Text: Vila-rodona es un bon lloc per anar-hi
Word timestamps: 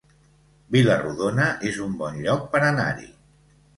Vila-rodona 0.75 1.47
es 1.73 1.79
un 1.89 1.93
bon 2.01 2.19
lloc 2.25 2.49
per 2.57 2.63
anar-hi 2.71 3.11